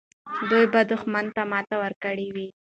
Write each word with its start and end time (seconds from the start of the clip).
دوی 0.49 0.65
به 0.73 0.81
دښمن 0.91 1.25
ته 1.35 1.41
ماتې 1.51 1.75
ورکړې 1.81 2.27
وي. 2.35 2.47